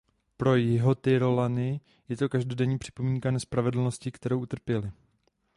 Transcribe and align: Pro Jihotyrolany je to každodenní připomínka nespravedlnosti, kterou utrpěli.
Pro 0.37 0.55
Jihotyrolany 0.55 1.79
je 2.09 2.17
to 2.17 2.29
každodenní 2.29 2.77
připomínka 2.77 3.31
nespravedlnosti, 3.31 4.11
kterou 4.11 4.39
utrpěli. 4.39 4.91